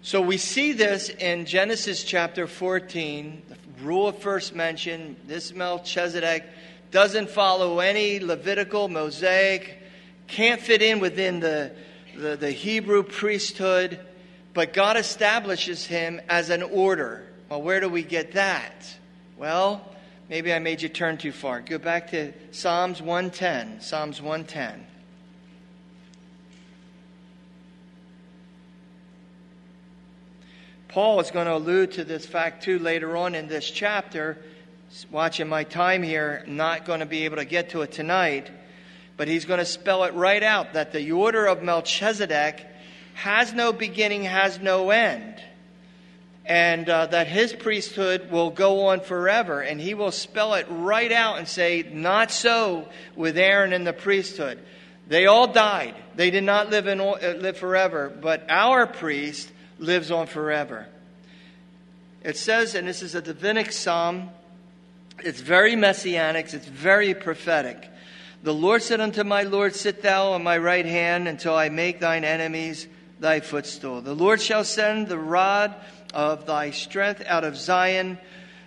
[0.00, 5.16] So we see this in Genesis chapter 14, the rule of first mention.
[5.26, 6.44] This Melchizedek
[6.92, 9.82] doesn't follow any Levitical, Mosaic,
[10.28, 11.72] can't fit in within the,
[12.16, 13.98] the, the Hebrew priesthood,
[14.54, 17.26] but God establishes him as an order.
[17.48, 18.96] Well, where do we get that?
[19.38, 19.86] Well,
[20.30, 21.60] maybe I made you turn too far.
[21.60, 23.82] Go back to Psalms 110.
[23.82, 24.86] Psalms 110.
[30.88, 34.38] Paul is going to allude to this fact too later on in this chapter.
[35.10, 38.50] Watching my time here, not going to be able to get to it tonight,
[39.18, 42.64] but he's going to spell it right out that the order of Melchizedek
[43.12, 45.42] has no beginning, has no end,
[46.46, 49.60] and uh, that his priesthood will go on forever.
[49.60, 53.92] And he will spell it right out and say, Not so with Aaron and the
[53.92, 54.60] priesthood.
[55.08, 55.94] They all died.
[56.14, 60.86] They did not live, in, uh, live forever, but our priest lives on forever.
[62.22, 64.30] It says, and this is a Davidic psalm,
[65.20, 67.88] it's very messianic, it's very prophetic.
[68.42, 72.00] The Lord said unto my Lord, Sit thou on my right hand until I make
[72.00, 72.86] thine enemies
[73.20, 74.00] thy footstool.
[74.00, 75.74] The Lord shall send the rod
[76.14, 78.18] of thy strength out of Zion,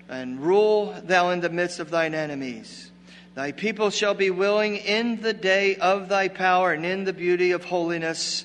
[0.08, 2.92] and rule thou in the midst of thine enemies.
[3.36, 7.52] Thy people shall be willing in the day of thy power and in the beauty
[7.52, 8.44] of holiness.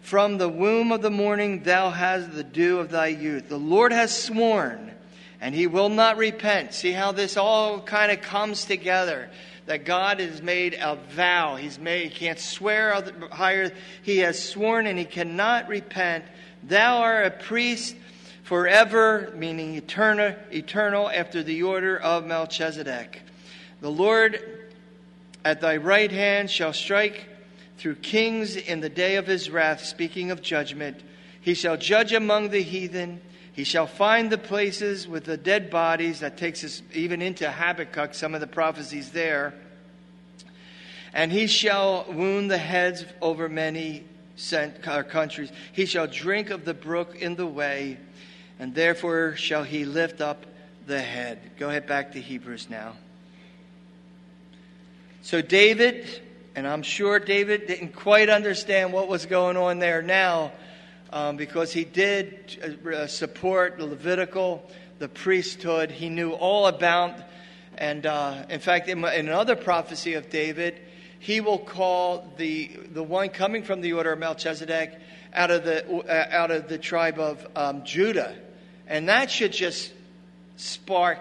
[0.00, 3.48] From the womb of the morning thou hast the dew of thy youth.
[3.48, 4.92] The Lord has sworn,
[5.40, 6.72] and he will not repent.
[6.72, 9.28] See how this all kind of comes together.
[9.66, 11.56] That God has made a vow.
[11.56, 13.70] He's made, he can't swear higher.
[14.02, 16.24] He has sworn and he cannot repent.
[16.62, 17.94] Thou art a priest
[18.48, 23.20] forever, meaning eternal, eternal after the order of Melchizedek.
[23.82, 24.42] The Lord
[25.44, 27.26] at thy right hand shall strike
[27.76, 30.98] through kings in the day of his wrath, speaking of judgment.
[31.42, 33.20] He shall judge among the heathen.
[33.52, 36.20] He shall find the places with the dead bodies.
[36.20, 39.52] That takes us even into Habakkuk, some of the prophecies there.
[41.12, 44.04] And he shall wound the heads over many
[44.54, 45.52] uh, countries.
[45.72, 47.98] He shall drink of the brook in the way,
[48.58, 50.46] and therefore shall he lift up
[50.86, 51.38] the head.
[51.58, 52.94] Go ahead back to Hebrews now.
[55.22, 56.06] So, David
[56.58, 60.50] and I'm sure David didn't quite understand what was going on there now
[61.12, 65.92] um, because he did uh, support the Levitical, the priesthood.
[65.92, 67.14] He knew all about,
[67.76, 70.80] and uh, in fact, in, in, another prophecy of David,
[71.20, 74.98] he will call the, the one coming from the order of Melchizedek
[75.32, 78.34] out of the, uh, out of the tribe of um, Judah.
[78.88, 79.92] And that should just
[80.56, 81.20] spark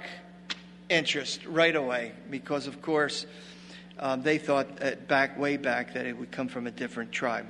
[0.89, 3.25] interest right away because, of course,
[3.99, 7.45] um, they thought back way back that it would come from a different tribe.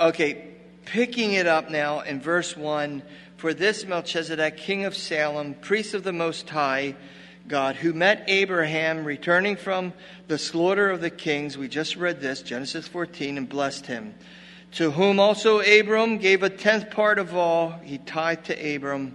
[0.00, 0.46] Okay,
[0.86, 3.02] picking it up now in verse 1
[3.36, 6.96] For this Melchizedek, king of Salem, priest of the Most High
[7.46, 9.92] God, who met Abraham returning from
[10.26, 14.14] the slaughter of the kings, we just read this, Genesis 14, and blessed him.
[14.72, 19.14] To whom also Abram gave a tenth part of all, he tithed to Abram,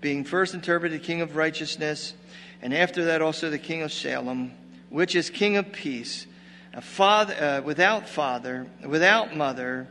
[0.00, 2.14] being first interpreted king of righteousness,
[2.62, 4.52] and after that also the king of Salem
[4.90, 6.26] which is King of peace,
[6.74, 9.88] a father, uh, without father, without mother,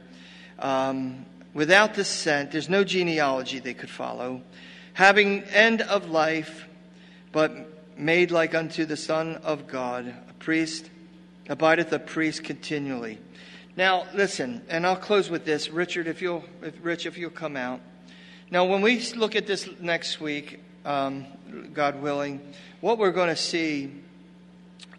[0.59, 2.51] um, without descent.
[2.51, 4.41] There's no genealogy they could follow.
[4.93, 6.67] Having end of life,
[7.31, 10.89] but made like unto the Son of God, a priest,
[11.47, 13.17] abideth a priest continually.
[13.79, 15.69] Now, listen, and I'll close with this.
[15.69, 17.79] Richard, if you'll, if, Rich, if you'll come out.
[18.51, 21.25] Now, when we look at this next week, um,
[21.73, 22.41] God willing,
[22.81, 23.93] what we're going to see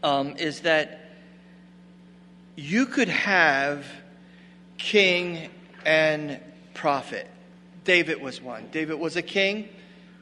[0.03, 1.11] um, is that
[2.57, 3.85] you could have
[4.79, 5.51] king
[5.85, 6.41] and
[6.73, 7.29] prophet.
[7.85, 8.69] David was one.
[8.73, 9.69] David was a king,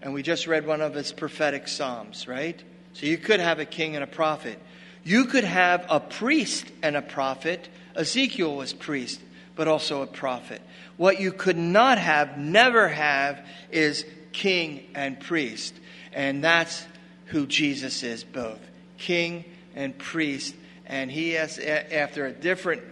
[0.03, 2.61] and we just read one of his prophetic psalms, right?
[2.95, 4.59] So you could have a king and a prophet.
[5.05, 7.69] You could have a priest and a prophet,
[7.99, 9.21] Ezekiel was priest,
[9.57, 10.63] but also a prophet.
[10.97, 15.75] What you could not have, never have, is king and priest.
[16.13, 16.85] And that's
[17.27, 18.61] who Jesus is both
[18.97, 19.45] king
[19.75, 20.55] and priest.
[20.87, 22.83] And he has, after a different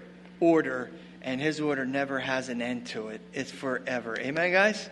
[0.40, 0.90] order,
[1.22, 3.20] and his order never has an end to it.
[3.32, 4.16] It's forever.
[4.18, 4.88] Amen, guys?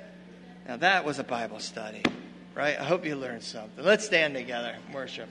[0.67, 2.03] Now, that was a Bible study,
[2.55, 2.79] right?
[2.79, 3.85] I hope you learned something.
[3.85, 5.29] Let's stand together, worship.